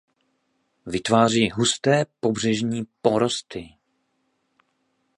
Vytváří 0.85 1.49
husté 1.49 2.05
pobřežní 2.19 2.83
porosty. 3.01 3.69